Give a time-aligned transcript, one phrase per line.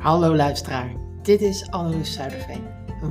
[0.00, 0.92] Hallo luisteraar,
[1.22, 2.64] dit is Anneloes Zuiderveen.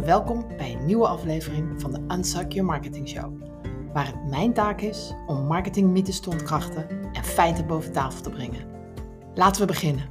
[0.05, 3.41] Welkom bij een nieuwe aflevering van de Unsuck Your Marketing Show.
[3.93, 8.67] Waar het mijn taak is om marketingmythes te ontkrachten en feiten boven tafel te brengen.
[9.36, 10.09] Laten we beginnen.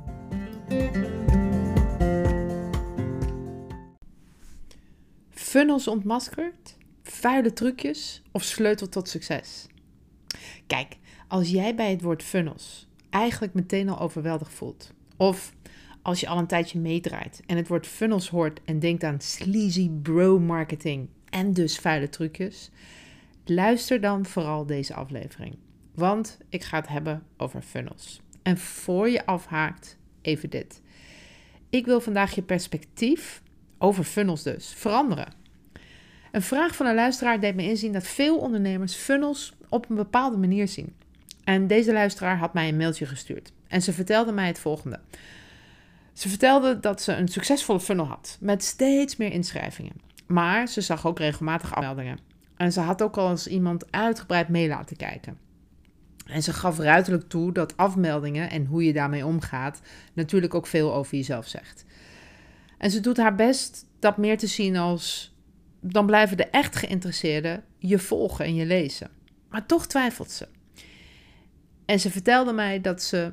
[5.31, 9.67] Funnels ontmaskerd, vuile trucjes of sleutel tot succes?
[10.67, 10.99] Kijk,
[11.29, 15.53] als jij bij het woord funnels eigenlijk meteen al overweldigd voelt, of
[16.03, 19.91] als je al een tijdje meedraait en het woord funnels hoort en denkt aan sleazy
[19.91, 22.71] bro marketing en dus vuile trucjes,
[23.45, 25.57] luister dan vooral deze aflevering.
[25.95, 28.21] Want ik ga het hebben over funnels.
[28.43, 30.83] En voor je afhaakt, even dit.
[31.71, 33.43] Ik wil vandaag je perspectief
[33.79, 35.33] over funnels dus veranderen.
[36.33, 40.37] Een vraag van een luisteraar deed me inzien dat veel ondernemers funnels op een bepaalde
[40.37, 40.95] manier zien.
[41.45, 43.53] En deze luisteraar had mij een mailtje gestuurd.
[43.69, 45.01] En ze vertelde mij het volgende.
[46.19, 49.93] Ze vertelde dat ze een succesvolle funnel had met steeds meer inschrijvingen.
[50.27, 52.19] Maar ze zag ook regelmatig afmeldingen.
[52.57, 55.39] En ze had ook al eens iemand uitgebreid mee laten kijken.
[56.27, 59.81] En ze gaf ruiterlijk toe dat afmeldingen en hoe je daarmee omgaat
[60.13, 61.85] natuurlijk ook veel over jezelf zegt.
[62.79, 65.35] En ze doet haar best dat meer te zien als
[65.81, 69.11] dan blijven de echt geïnteresseerden je volgen en je lezen.
[69.49, 70.49] Maar toch twijfelt ze.
[71.85, 73.33] En ze vertelde mij dat ze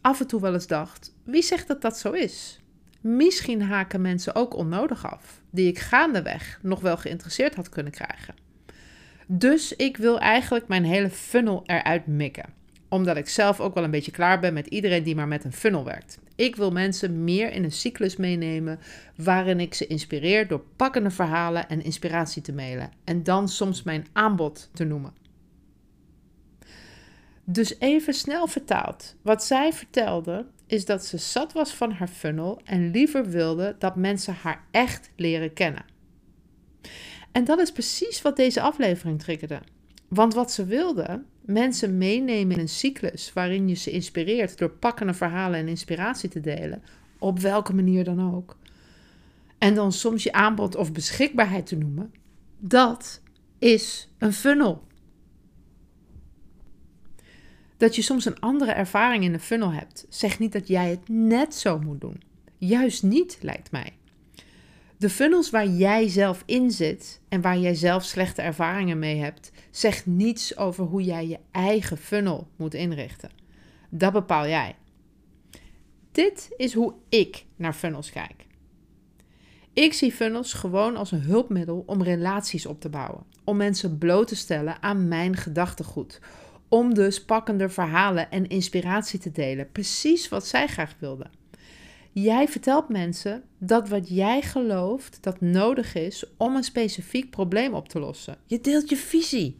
[0.00, 2.60] af en toe wel eens dacht: wie zegt dat dat zo is?
[3.00, 8.34] Misschien haken mensen ook onnodig af, die ik gaandeweg nog wel geïnteresseerd had kunnen krijgen.
[9.26, 12.52] Dus ik wil eigenlijk mijn hele funnel eruit mikken.
[12.88, 15.52] Omdat ik zelf ook wel een beetje klaar ben met iedereen die maar met een
[15.52, 16.18] funnel werkt.
[16.36, 18.78] Ik wil mensen meer in een cyclus meenemen
[19.16, 22.90] waarin ik ze inspireer door pakkende verhalen en inspiratie te mailen.
[23.04, 25.23] En dan soms mijn aanbod te noemen.
[27.44, 29.14] Dus even snel vertaald.
[29.22, 33.96] Wat zij vertelde is dat ze zat was van haar funnel en liever wilde dat
[33.96, 35.84] mensen haar echt leren kennen.
[37.32, 39.60] En dat is precies wat deze aflevering triggerde.
[40.08, 45.14] Want wat ze wilde, mensen meenemen in een cyclus waarin je ze inspireert door pakkende
[45.14, 46.82] verhalen en inspiratie te delen,
[47.18, 48.56] op welke manier dan ook.
[49.58, 52.12] En dan soms je aanbod of beschikbaarheid te noemen,
[52.58, 53.20] dat
[53.58, 54.82] is een funnel.
[57.76, 61.08] Dat je soms een andere ervaring in de funnel hebt, zegt niet dat jij het
[61.08, 62.22] net zo moet doen.
[62.58, 63.92] Juist niet, lijkt mij.
[64.96, 69.52] De funnels waar jij zelf in zit en waar jij zelf slechte ervaringen mee hebt,
[69.70, 73.30] zegt niets over hoe jij je eigen funnel moet inrichten.
[73.90, 74.76] Dat bepaal jij.
[76.12, 78.46] Dit is hoe ik naar funnels kijk.
[79.72, 84.28] Ik zie funnels gewoon als een hulpmiddel om relaties op te bouwen, om mensen bloot
[84.28, 86.20] te stellen aan mijn gedachtegoed,
[86.74, 91.30] om dus pakkender verhalen en inspiratie te delen, precies wat zij graag wilden.
[92.12, 97.88] Jij vertelt mensen dat wat jij gelooft dat nodig is om een specifiek probleem op
[97.88, 98.36] te lossen.
[98.46, 99.58] Je deelt je visie.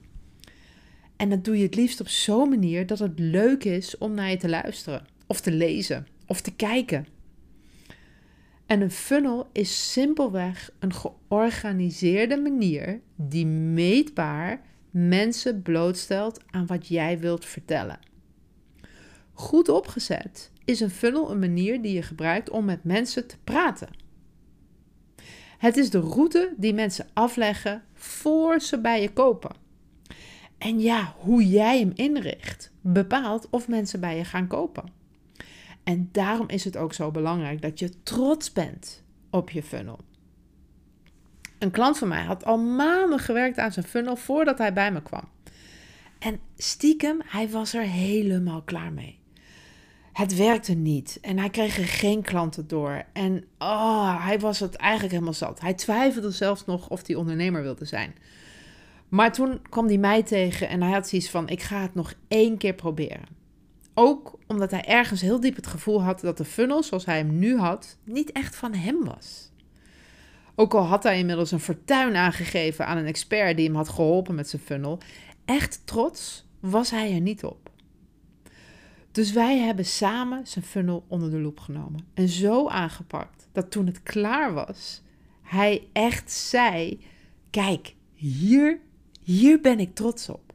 [1.17, 4.31] En dat doe je het liefst op zo'n manier dat het leuk is om naar
[4.31, 7.07] je te luisteren, of te lezen, of te kijken.
[8.67, 14.63] En een funnel is simpelweg een georganiseerde manier die meetbaar
[14.95, 17.99] mensen blootstelt aan wat jij wilt vertellen.
[19.33, 23.89] Goed opgezet is een funnel een manier die je gebruikt om met mensen te praten.
[25.59, 29.57] Het is de route die mensen afleggen voor ze bij je kopen.
[30.59, 34.93] En ja, hoe jij hem inricht bepaalt of mensen bij je gaan kopen.
[35.85, 39.99] En daarom is het ook zo belangrijk dat je trots bent op je funnel.
[41.65, 45.03] Een klant van mij had al maanden gewerkt aan zijn funnel voordat hij bij me
[45.03, 45.29] kwam.
[46.19, 49.19] En stiekem, hij was er helemaal klaar mee.
[50.13, 53.05] Het werkte niet en hij kreeg er geen klanten door.
[53.13, 55.61] En oh, hij was het eigenlijk helemaal zat.
[55.61, 58.15] Hij twijfelde zelfs nog of hij ondernemer wilde zijn.
[59.09, 62.15] Maar toen kwam hij mij tegen en hij had zoiets van: ik ga het nog
[62.29, 63.27] één keer proberen.
[63.95, 67.39] Ook omdat hij ergens heel diep het gevoel had dat de funnel zoals hij hem
[67.39, 69.53] nu had, niet echt van hem was.
[70.55, 74.35] Ook al had hij inmiddels een fortuin aangegeven aan een expert die hem had geholpen
[74.35, 74.99] met zijn funnel,
[75.45, 77.71] echt trots was hij er niet op.
[79.13, 83.87] Dus wij hebben samen zijn funnel onder de loep genomen en zo aangepakt dat toen
[83.87, 85.03] het klaar was,
[85.43, 87.01] hij echt zei:
[87.51, 88.81] Kijk, hier,
[89.23, 90.53] hier ben ik trots op.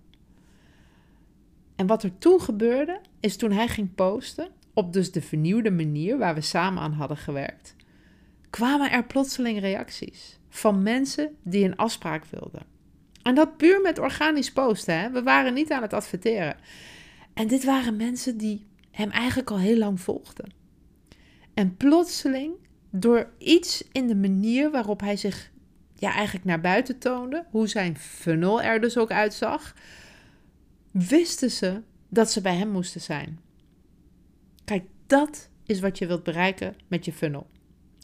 [1.76, 6.18] En wat er toen gebeurde, is toen hij ging posten op dus de vernieuwde manier
[6.18, 7.76] waar we samen aan hadden gewerkt,
[8.50, 12.62] kwamen er plotseling reacties van mensen die een afspraak wilden.
[13.22, 15.00] En dat puur met organisch posten.
[15.00, 15.12] Hè?
[15.12, 16.58] We waren niet aan het adverteren.
[17.34, 20.52] En dit waren mensen die hem eigenlijk al heel lang volgden.
[21.54, 22.54] En plotseling,
[22.90, 25.52] door iets in de manier waarop hij zich
[25.96, 29.76] ja, eigenlijk naar buiten toonde, hoe zijn funnel er dus ook uitzag,
[30.92, 33.40] wisten ze dat ze bij hem moesten zijn.
[34.66, 37.48] Kijk, dat is wat je wilt bereiken met je funnel.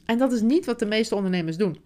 [0.06, 1.78] En dat is niet wat de meeste ondernemers doen.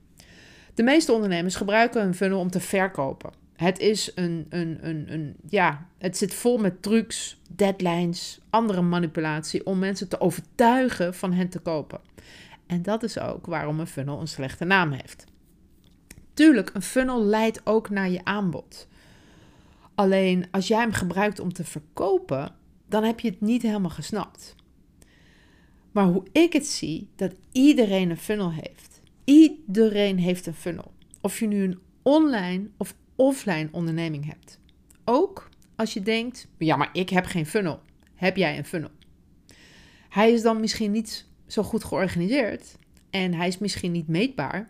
[0.74, 3.32] De meeste ondernemers gebruiken hun funnel om te verkopen.
[3.56, 9.66] Het is een, een, een, een, ja, het zit vol met trucs, deadlines, andere manipulatie
[9.66, 12.00] om mensen te overtuigen van hen te kopen.
[12.68, 15.26] En dat is ook waarom een funnel een slechte naam heeft.
[16.34, 18.88] Tuurlijk, een funnel leidt ook naar je aanbod.
[19.96, 22.52] Alleen als jij hem gebruikt om te verkopen,
[22.88, 24.56] dan heb je het niet helemaal gesnapt.
[25.92, 29.02] Maar hoe ik het zie, dat iedereen een funnel heeft.
[29.24, 30.92] Iedereen heeft een funnel.
[31.22, 34.60] Of je nu een online of offline onderneming hebt.
[35.06, 37.80] Ook als je denkt, ja, maar ik heb geen funnel.
[38.16, 38.90] Heb jij een funnel?
[40.10, 42.78] Hij is dan misschien niet zo goed georganiseerd
[43.10, 44.68] en hij is misschien niet meetbaar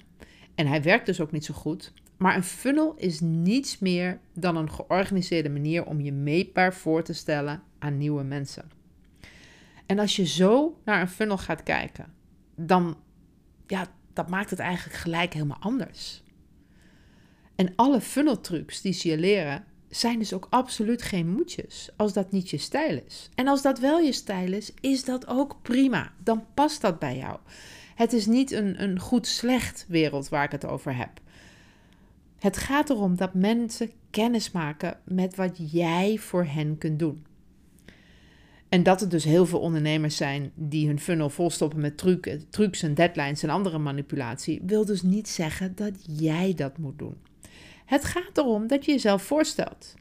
[0.56, 1.94] en hij werkt dus ook niet zo goed.
[2.18, 7.14] Maar een funnel is niets meer dan een georganiseerde manier om je meetbaar voor te
[7.14, 8.72] stellen aan nieuwe mensen.
[9.90, 12.14] En als je zo naar een funnel gaat kijken,
[12.56, 12.98] dan
[13.68, 16.24] ja, dat maakt het eigenlijk gelijk helemaal anders.
[17.56, 22.32] En alle funneltrucs die ze je leren, zijn dus ook absoluut geen moedjes als dat
[22.32, 23.30] niet je stijl is.
[23.36, 26.14] En als dat wel je stijl is, is dat ook prima.
[26.24, 27.40] Dan past dat bij jou.
[27.96, 31.22] Het is niet een, een goed-slecht wereld waar ik het over heb.
[32.40, 37.26] Het gaat erom dat mensen kennis maken met wat jij voor hen kunt doen.
[38.70, 41.98] En dat er dus heel veel ondernemers zijn die hun funnel volstoppen met
[42.50, 47.18] trucs en deadlines en andere manipulatie, wil dus niet zeggen dat jij dat moet doen.
[47.86, 49.96] Het gaat erom dat je jezelf voorstelt.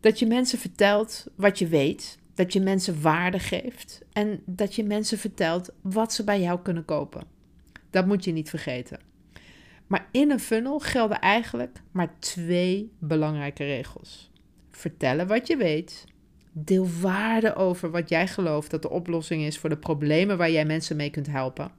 [0.00, 4.84] Dat je mensen vertelt wat je weet, dat je mensen waarde geeft en dat je
[4.84, 7.22] mensen vertelt wat ze bij jou kunnen kopen.
[7.90, 9.00] Dat moet je niet vergeten.
[9.86, 14.30] Maar in een funnel gelden eigenlijk maar twee belangrijke regels.
[14.70, 16.04] Vertellen wat je weet.
[16.52, 20.64] Deel waarde over wat jij gelooft dat de oplossing is voor de problemen waar jij
[20.64, 21.70] mensen mee kunt helpen.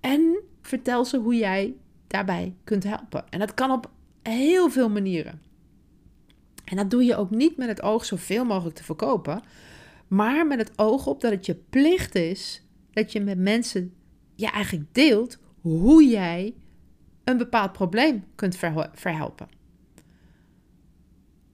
[0.00, 1.74] En vertel ze hoe jij
[2.06, 3.24] daarbij kunt helpen.
[3.30, 3.90] En dat kan op
[4.22, 5.40] heel veel manieren.
[6.64, 9.42] En dat doe je ook niet met het oog zoveel mogelijk te verkopen,
[10.08, 12.62] maar met het oog op dat het je plicht is
[12.92, 13.94] dat je met mensen
[14.34, 16.54] je eigenlijk deelt hoe jij
[17.24, 18.56] een bepaald probleem kunt
[18.92, 19.48] verhelpen.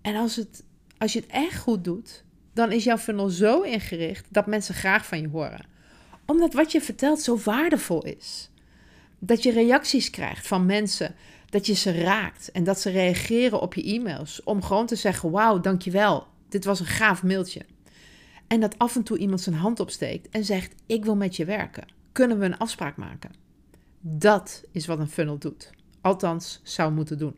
[0.01, 0.65] En als, het,
[1.03, 5.07] als je het echt goed doet, dan is jouw funnel zo ingericht dat mensen graag
[5.07, 5.67] van je horen.
[6.27, 8.51] Omdat wat je vertelt zo waardevol is.
[9.19, 11.15] Dat je reacties krijgt van mensen,
[11.51, 14.43] dat je ze raakt en dat ze reageren op je e-mails.
[14.43, 17.65] Om gewoon te zeggen: Wauw, dankjewel, dit was een gaaf mailtje.
[18.47, 21.45] En dat af en toe iemand zijn hand opsteekt en zegt: Ik wil met je
[21.45, 21.89] werken.
[22.13, 23.31] Kunnen we een afspraak maken?
[24.01, 25.71] Dat is wat een funnel doet.
[26.01, 27.35] Althans, zou moeten doen.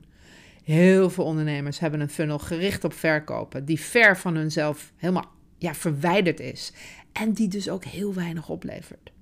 [0.64, 5.74] Heel veel ondernemers hebben een funnel gericht op verkopen, die ver van hunzelf helemaal ja,
[5.74, 6.72] verwijderd is.
[7.12, 9.12] En die dus ook heel weinig oplevert.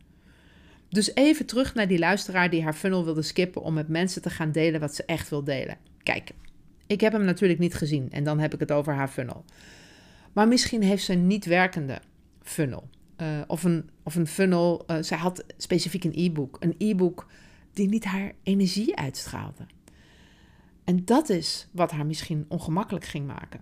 [0.89, 4.31] Dus even terug naar die luisteraar die haar funnel wilde skippen om met mensen te
[4.31, 5.77] gaan delen wat ze echt wil delen.
[6.03, 6.31] Kijk,
[6.87, 9.45] ik heb hem natuurlijk niet gezien en dan heb ik het over haar funnel.
[10.33, 12.01] Maar misschien heeft ze een niet werkende
[12.43, 12.89] funnel.
[13.21, 16.57] Uh, of, een, of een funnel, uh, zij had specifiek een e-book.
[16.61, 17.27] Een e-book
[17.73, 19.67] die niet haar energie uitstraalde.
[20.85, 23.61] En dat is wat haar misschien ongemakkelijk ging maken.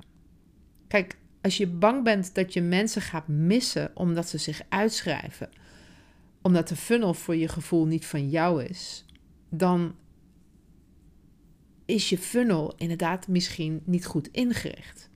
[0.88, 5.48] Kijk, als je bang bent dat je mensen gaat missen omdat ze zich uitschrijven,
[6.42, 9.04] omdat de funnel voor je gevoel niet van jou is,
[9.48, 9.94] dan
[11.84, 15.10] is je funnel inderdaad misschien niet goed ingericht.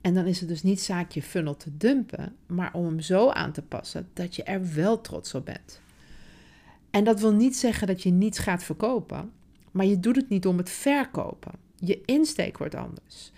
[0.00, 3.30] En dan is het dus niet zaak je funnel te dumpen, maar om hem zo
[3.30, 5.80] aan te passen dat je er wel trots op bent.
[6.90, 9.32] En dat wil niet zeggen dat je niets gaat verkopen,
[9.78, 11.52] maar je doet het niet om het verkopen.
[11.76, 13.32] Je insteek wordt anders.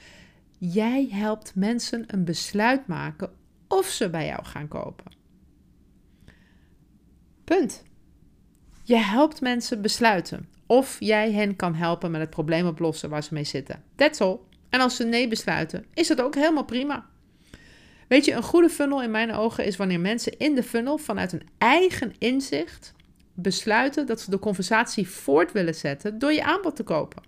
[0.59, 3.31] Jij helpt mensen een besluit maken
[3.69, 5.13] of ze bij jou gaan kopen.
[7.45, 7.83] Punt.
[8.83, 13.35] Je helpt mensen besluiten of jij hen kan helpen met het probleem oplossen waar ze
[13.35, 13.83] mee zitten.
[13.95, 14.39] That's all.
[14.69, 17.07] En als ze nee besluiten, is dat ook helemaal prima.
[18.09, 21.31] Weet je, een goede funnel in mijn ogen is wanneer mensen in de funnel vanuit
[21.31, 22.95] hun eigen inzicht
[23.43, 27.23] besluiten dat ze de conversatie voort willen zetten door je aanbod te kopen.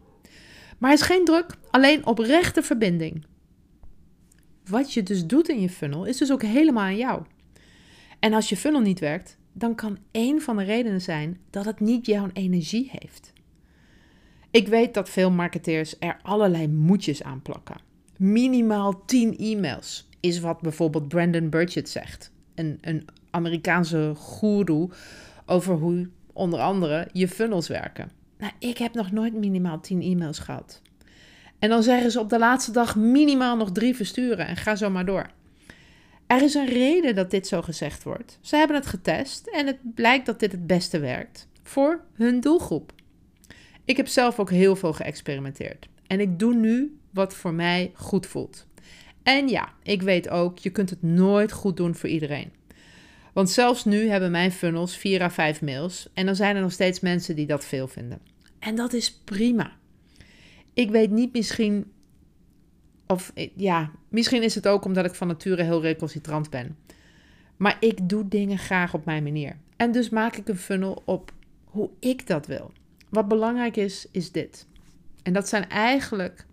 [0.79, 3.25] Maar het is geen druk, alleen oprechte verbinding.
[4.65, 7.23] Wat je dus doet in je funnel is dus ook helemaal aan jou.
[8.19, 11.81] En als je funnel niet werkt, dan kan één van de redenen zijn dat het
[11.81, 13.33] niet jouw energie heeft.
[14.51, 17.77] Ik weet dat veel marketeers er allerlei moedjes aan plakken.
[18.17, 22.33] Minimaal 10 e-mails is wat bijvoorbeeld Brandon Burchett zegt.
[22.55, 24.91] een, een Amerikaanse goeroe
[25.47, 28.11] over hoe onder andere je funnels werken.
[28.39, 30.83] Nou, ik heb nog nooit minimaal 10 e-mails gehad.
[31.59, 34.91] En dan zeggen ze op de laatste dag minimaal nog drie versturen en ga zo
[34.91, 35.31] maar door.
[36.27, 38.39] Er is een reden dat dit zo gezegd wordt.
[38.41, 42.93] Ze hebben het getest en het blijkt dat dit het beste werkt voor hun doelgroep.
[43.85, 48.27] Ik heb zelf ook heel veel geëxperimenteerd en ik doe nu wat voor mij goed
[48.27, 48.67] voelt.
[49.23, 52.53] En ja, ik weet ook, je kunt het nooit goed doen voor iedereen.
[53.33, 56.73] Want zelfs nu hebben mijn funnels 4 à 5 mails en dan zijn er nog
[56.73, 58.19] steeds mensen die dat veel vinden.
[58.59, 59.73] En dat is prima.
[60.75, 61.93] Ik weet niet misschien,
[63.07, 66.77] of ja, misschien is het ook omdat ik van nature heel recalcitrant ben.
[67.57, 69.57] Maar ik doe dingen graag op mijn manier.
[69.77, 71.33] En dus maak ik een funnel op
[71.65, 72.73] hoe ik dat wil.
[73.09, 74.67] Wat belangrijk is, is dit.
[75.23, 76.47] En dat zijn eigenlijk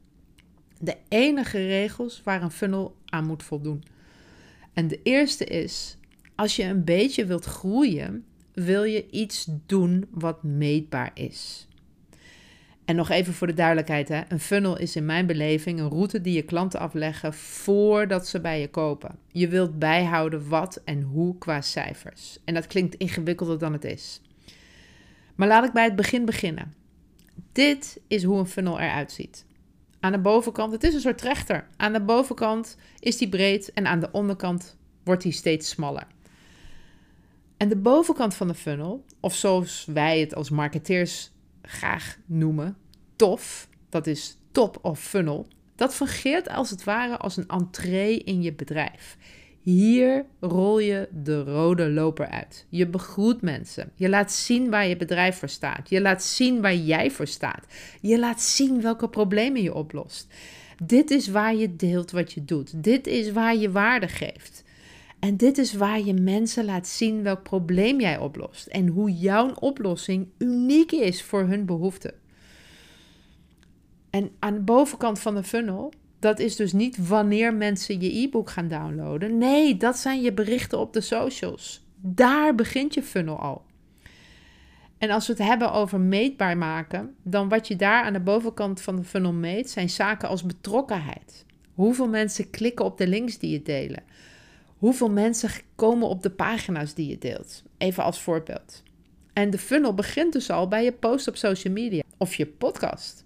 [0.79, 3.83] de enige regels waar een funnel aan moet voldoen.
[4.73, 5.97] En de eerste is:
[6.39, 11.67] als je een beetje wilt groeien, wil je iets doen wat meetbaar is.
[12.85, 14.21] En nog even voor de duidelijkheid: hè.
[14.27, 18.59] een funnel is in mijn beleving een route die je klanten afleggen voordat ze bij
[18.59, 19.19] je kopen.
[19.31, 22.37] Je wilt bijhouden wat en hoe qua cijfers.
[22.45, 24.21] En dat klinkt ingewikkelder dan het is.
[25.35, 26.73] Maar laat ik bij het begin beginnen.
[27.51, 29.45] Dit is hoe een funnel eruit ziet.
[29.99, 31.67] Aan de bovenkant, het is een soort trechter.
[31.77, 36.07] Aan de bovenkant is die breed en aan de onderkant wordt die steeds smaller.
[37.59, 42.77] En de bovenkant van de funnel, of zoals wij het als marketeers graag noemen,
[43.15, 48.41] tof, dat is top of funnel, dat fungeert als het ware als een entree in
[48.41, 49.17] je bedrijf.
[49.61, 52.65] Hier rol je de rode loper uit.
[52.69, 53.91] Je begroet mensen.
[53.95, 55.89] Je laat zien waar je bedrijf voor staat.
[55.89, 57.65] Je laat zien waar jij voor staat.
[58.01, 60.27] Je laat zien welke problemen je oplost.
[60.83, 62.83] Dit is waar je deelt wat je doet.
[62.83, 64.63] Dit is waar je waarde geeft.
[65.19, 69.53] En dit is waar je mensen laat zien welk probleem jij oplost en hoe jouw
[69.53, 72.13] oplossing uniek is voor hun behoeften.
[74.09, 78.49] En aan de bovenkant van de funnel dat is dus niet wanneer mensen je e-book
[78.49, 79.37] gaan downloaden.
[79.37, 81.85] Nee, dat zijn je berichten op de socials.
[81.95, 83.61] Daar begint je funnel al.
[84.97, 88.81] En als we het hebben over meetbaar maken, dan wat je daar aan de bovenkant
[88.81, 91.45] van de funnel meet, zijn zaken als betrokkenheid.
[91.73, 94.03] Hoeveel mensen klikken op de links die je delen?
[94.79, 97.63] Hoeveel mensen komen op de pagina's die je deelt?
[97.77, 98.83] Even als voorbeeld.
[99.33, 103.23] En de funnel begint dus al bij je post op social media of je podcast.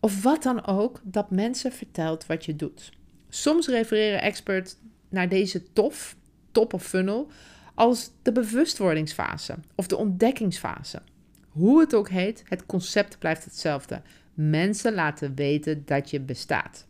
[0.00, 2.92] Of wat dan ook dat mensen vertelt wat je doet.
[3.28, 4.76] Soms refereren experts
[5.08, 6.16] naar deze tof,
[6.52, 7.30] top of funnel,
[7.74, 11.02] als de bewustwordingsfase of de ontdekkingsfase.
[11.48, 14.02] Hoe het ook heet, het concept blijft hetzelfde.
[14.34, 16.87] Mensen laten weten dat je bestaat.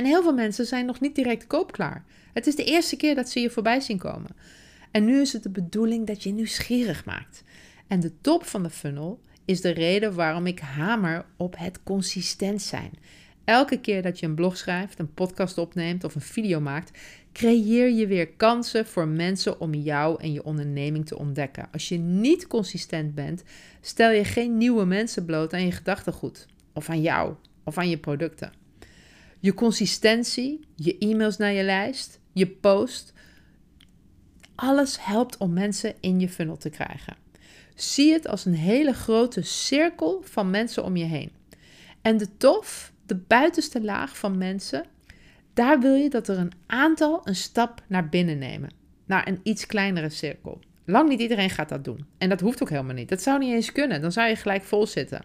[0.00, 2.04] En heel veel mensen zijn nog niet direct koopklaar.
[2.32, 4.30] Het is de eerste keer dat ze je voorbij zien komen.
[4.90, 7.42] En nu is het de bedoeling dat je nieuwsgierig maakt.
[7.86, 12.62] En de top van de funnel is de reden waarom ik hamer op het consistent
[12.62, 12.90] zijn.
[13.44, 16.98] Elke keer dat je een blog schrijft, een podcast opneemt of een video maakt,
[17.32, 21.68] creëer je weer kansen voor mensen om jou en je onderneming te ontdekken.
[21.72, 23.42] Als je niet consistent bent,
[23.80, 27.98] stel je geen nieuwe mensen bloot aan je gedachtegoed, of aan jou, of aan je
[27.98, 28.59] producten.
[29.40, 33.12] Je consistentie, je e-mails naar je lijst, je post,
[34.54, 37.16] alles helpt om mensen in je funnel te krijgen.
[37.74, 41.32] Zie het als een hele grote cirkel van mensen om je heen.
[42.02, 44.84] En de tof, de buitenste laag van mensen,
[45.54, 48.70] daar wil je dat er een aantal een stap naar binnen nemen.
[49.06, 50.60] Naar een iets kleinere cirkel.
[50.84, 52.06] Lang niet iedereen gaat dat doen.
[52.18, 53.08] En dat hoeft ook helemaal niet.
[53.08, 54.00] Dat zou niet eens kunnen.
[54.00, 55.24] Dan zou je gelijk vol zitten.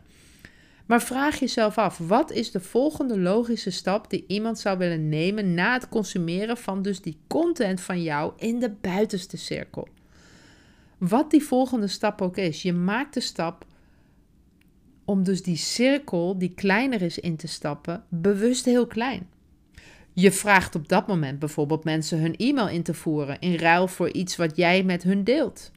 [0.86, 5.54] Maar vraag jezelf af, wat is de volgende logische stap die iemand zou willen nemen
[5.54, 9.88] na het consumeren van dus die content van jou in de buitenste cirkel?
[10.98, 13.65] Wat die volgende stap ook is, je maakt de stap
[15.06, 19.30] om dus die cirkel die kleiner is in te stappen, bewust heel klein.
[20.13, 24.12] Je vraagt op dat moment bijvoorbeeld mensen hun e-mail in te voeren in ruil voor
[24.12, 25.72] iets wat jij met hun deelt.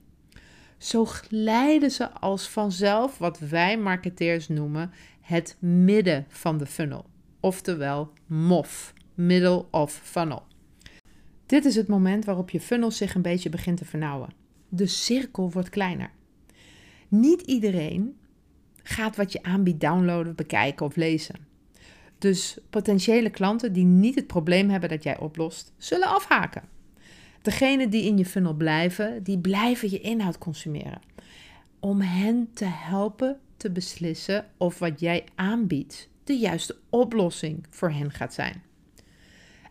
[0.79, 7.05] Zo glijden ze als vanzelf wat wij marketeers noemen het midden van de funnel,
[7.41, 10.43] oftewel MOF, middle of funnel.
[11.47, 15.51] Dit is het moment waarop je funnel zich een beetje begint te vernauwen de cirkel
[15.51, 16.11] wordt kleiner.
[17.09, 18.17] Niet iedereen
[18.83, 21.47] gaat wat je aanbiedt downloaden, bekijken of lezen.
[22.19, 26.63] Dus potentiële klanten die niet het probleem hebben dat jij oplost, zullen afhaken.
[27.49, 31.01] Degenen die in je funnel blijven, die blijven je inhoud consumeren.
[31.81, 38.11] Om hen te helpen te beslissen of wat jij aanbiedt de juiste oplossing voor hen
[38.11, 38.63] gaat zijn.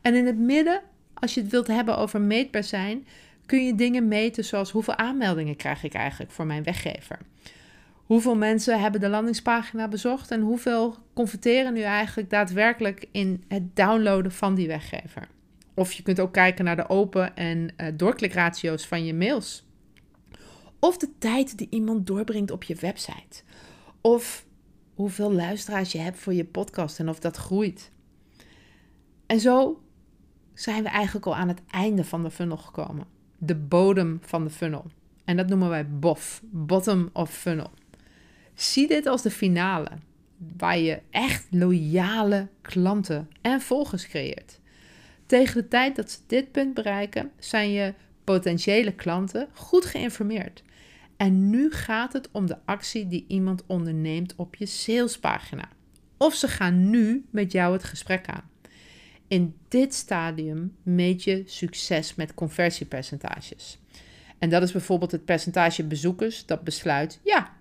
[0.01, 0.81] En in het midden
[1.13, 3.07] als je het wilt hebben over meetbaar zijn,
[3.45, 7.19] kun je dingen meten zoals hoeveel aanmeldingen krijg ik eigenlijk voor mijn weggever.
[8.05, 14.31] Hoeveel mensen hebben de landingspagina bezocht en hoeveel converteren nu eigenlijk daadwerkelijk in het downloaden
[14.31, 15.27] van die weggever?
[15.77, 19.65] Of je kunt ook kijken naar de open- en uh, doorklikratio's van je mails.
[20.79, 23.43] Of de tijd die iemand doorbrengt op je website.
[24.01, 24.45] Of
[24.93, 27.91] hoeveel luisteraars je hebt voor je podcast en of dat groeit.
[29.25, 29.81] En zo
[30.53, 33.05] zijn we eigenlijk al aan het einde van de funnel gekomen.
[33.37, 34.85] De bodem van de funnel.
[35.25, 37.71] En dat noemen wij BOF, Bottom of Funnel.
[38.53, 39.89] Zie dit als de finale,
[40.57, 44.59] waar je echt loyale klanten en volgers creëert.
[45.27, 47.93] Tegen de tijd dat ze dit punt bereiken, zijn je
[48.23, 50.63] potentiële klanten goed geïnformeerd.
[51.17, 55.69] En nu gaat het om de actie die iemand onderneemt op je salespagina.
[56.17, 58.49] Of ze gaan nu met jou het gesprek aan.
[59.27, 63.79] In dit stadium meet je succes met conversiepercentages.
[64.37, 67.53] En dat is bijvoorbeeld het percentage bezoekers dat besluit: ja,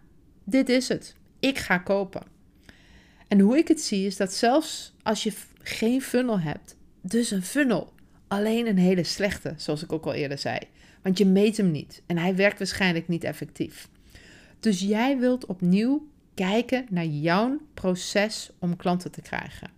[0.45, 1.17] dit is het.
[1.41, 2.23] Ik ga kopen.
[3.29, 5.33] En hoe ik het zie is dat zelfs als je
[5.63, 6.76] geen funnel hebt,
[7.09, 7.93] dus een funnel,
[8.29, 10.59] alleen een hele slechte, zoals ik ook al eerder zei,
[11.03, 13.89] want je meet hem niet en hij werkt waarschijnlijk niet effectief.
[14.61, 19.71] Dus jij wilt opnieuw kijken naar jouw proces om klanten te krijgen.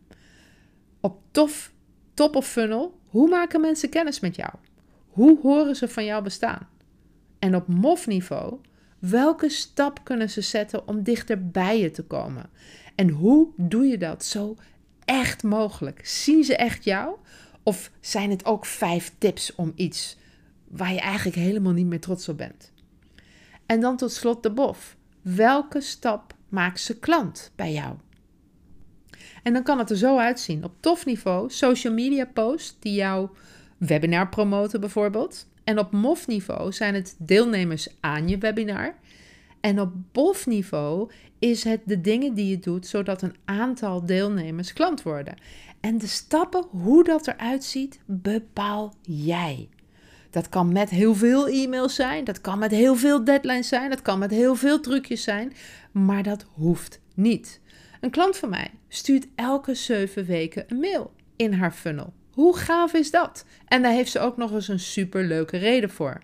[1.00, 1.73] Op tof,
[2.14, 4.52] top of funnel, hoe maken mensen kennis met jou?
[5.08, 6.68] Hoe horen ze van jou bestaan?
[7.38, 8.61] En op MOF niveau,
[8.99, 12.50] welke stap kunnen ze zetten om dichter bij je te komen?
[12.94, 14.56] En hoe doe je dat zo
[15.09, 16.07] echt mogelijk?
[16.07, 17.17] Zien ze echt jou?
[17.62, 20.17] Of zijn het ook vijf tips om iets
[20.69, 22.73] waar je eigenlijk helemaal niet meer trots op bent?
[23.67, 24.97] En dan tot slot de bof.
[25.23, 27.95] Welke stap maakt ze klant bij jou?
[29.43, 30.65] En dan kan het er zo uitzien.
[30.65, 33.31] Op tof niveau, social media posts die jouw
[33.79, 35.49] webinar promoten bijvoorbeeld.
[35.65, 38.95] En op MOF niveau zijn het deelnemers aan je webinar.
[39.60, 44.73] En op BOF niveau is het de dingen die je doet zodat een aantal deelnemers
[44.73, 45.34] klant worden.
[45.80, 49.68] En de stappen, hoe dat eruit ziet, bepaal jij.
[50.30, 54.02] Dat kan met heel veel e-mails zijn, dat kan met heel veel deadlines zijn, dat
[54.02, 55.52] kan met heel veel trucjes zijn,
[55.92, 57.60] maar dat hoeft niet.
[58.00, 62.12] Een klant van mij stuurt elke zeven weken een mail in haar funnel.
[62.32, 63.44] Hoe gaaf is dat?
[63.66, 66.21] En daar heeft ze ook nog eens een super leuke reden voor.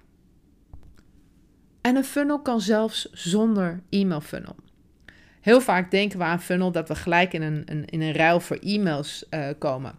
[1.84, 4.56] En een funnel kan zelfs zonder e-mail funnel.
[5.40, 8.40] Heel vaak denken we aan funnel dat we gelijk in een, een in een ruil
[8.40, 9.94] voor e-mails uh, komen.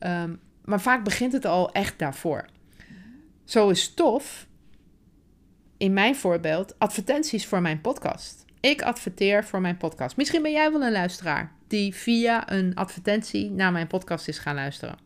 [0.00, 2.46] Um, maar vaak begint het al echt daarvoor.
[3.44, 4.46] Zo is tof,
[5.76, 8.44] in mijn voorbeeld, advertenties voor mijn podcast.
[8.60, 10.16] Ik adverteer voor mijn podcast.
[10.16, 14.54] Misschien ben jij wel een luisteraar die via een advertentie naar mijn podcast is gaan
[14.54, 14.96] luisteren.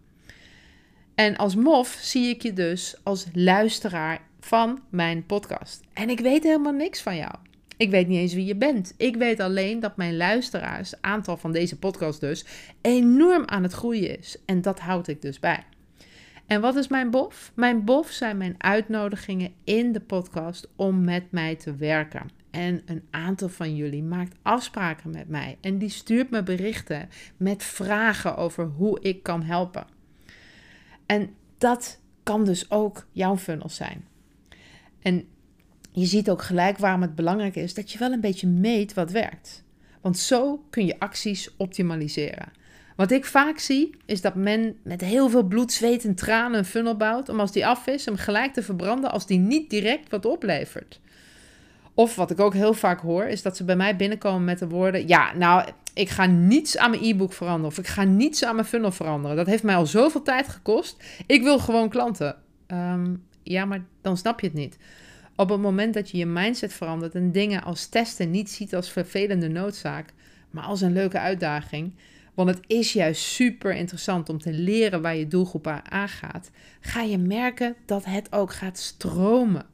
[1.14, 5.80] En als MOF zie ik je dus als luisteraar van mijn podcast.
[5.92, 7.34] En ik weet helemaal niks van jou.
[7.76, 8.94] Ik weet niet eens wie je bent.
[8.96, 12.44] Ik weet alleen dat mijn luisteraars, aantal van deze podcast dus,
[12.80, 14.36] enorm aan het groeien is.
[14.44, 15.62] En dat houd ik dus bij.
[16.46, 17.52] En wat is mijn bof?
[17.54, 22.30] Mijn bof zijn mijn uitnodigingen in de podcast om met mij te werken.
[22.50, 27.62] En een aantal van jullie maakt afspraken met mij en die stuurt me berichten met
[27.62, 29.86] vragen over hoe ik kan helpen.
[31.06, 34.04] En dat kan dus ook jouw funnel zijn.
[35.06, 35.24] En
[35.92, 39.10] je ziet ook gelijk waarom het belangrijk is dat je wel een beetje meet wat
[39.10, 39.64] werkt.
[40.00, 42.52] Want zo kun je acties optimaliseren.
[42.96, 46.64] Wat ik vaak zie, is dat men met heel veel bloed, zweet en tranen een
[46.64, 50.10] funnel bouwt om als die af is, hem gelijk te verbranden als die niet direct
[50.10, 51.00] wat oplevert.
[51.94, 54.68] Of wat ik ook heel vaak hoor, is dat ze bij mij binnenkomen met de
[54.68, 57.70] woorden: Ja, nou, ik ga niets aan mijn e-book veranderen.
[57.70, 59.36] Of ik ga niets aan mijn funnel veranderen.
[59.36, 61.04] Dat heeft mij al zoveel tijd gekost.
[61.26, 62.36] Ik wil gewoon klanten.
[62.66, 63.14] Ehm,
[63.52, 64.78] ja, maar dan snap je het niet.
[65.36, 68.90] Op het moment dat je je mindset verandert en dingen als testen niet ziet als
[68.90, 70.12] vervelende noodzaak,
[70.50, 71.94] maar als een leuke uitdaging.
[72.34, 76.50] Want het is juist super interessant om te leren waar je doelgroep aan aangaat.
[76.80, 79.66] Ga je merken dat het ook gaat stromen.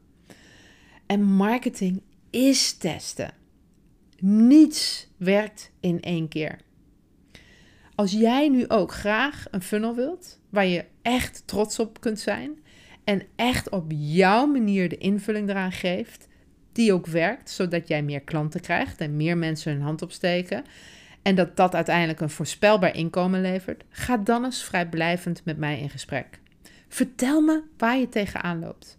[1.07, 3.35] En marketing is testen.
[4.19, 6.59] Niets werkt in één keer.
[7.95, 12.62] Als jij nu ook graag een funnel wilt, waar je echt trots op kunt zijn
[13.05, 16.29] en echt op jouw manier de invulling eraan geeft,
[16.73, 20.65] die ook werkt, zodat jij meer klanten krijgt en meer mensen hun hand opsteken
[21.23, 25.91] en dat dat uiteindelijk een voorspelbaar inkomen levert, ga dan eens vrijblijvend met mij in
[25.91, 26.41] gesprek.
[26.89, 28.99] Vertel me waar je tegenaan loopt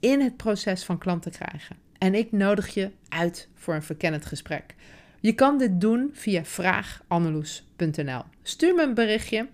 [0.00, 1.76] in het proces van klanten krijgen.
[1.98, 4.74] En ik nodig je uit voor een verkennend gesprek.
[5.20, 8.22] Je kan dit doen via vraaganneloes.nl.
[8.42, 9.48] Stuur me een berichtje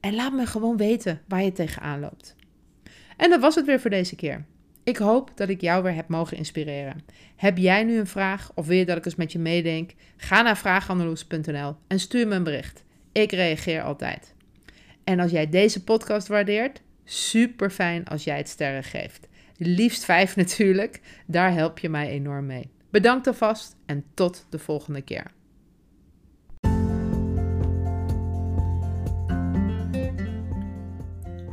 [0.00, 2.34] en laat me gewoon weten waar je tegenaan loopt.
[3.16, 4.44] En dat was het weer voor deze keer.
[4.84, 7.04] Ik hoop dat ik jou weer heb mogen inspireren.
[7.36, 9.90] Heb jij nu een vraag of wil je dat ik eens met je meedenk?
[10.16, 12.84] Ga naar vraaghandeloes.nl en stuur me een bericht.
[13.12, 14.34] Ik reageer altijd.
[15.04, 19.28] En als jij deze podcast waardeert, super fijn als jij het sterren geeft.
[19.56, 22.70] Liefst vijf natuurlijk, daar help je mij enorm mee.
[22.90, 25.30] Bedankt alvast en tot de volgende keer.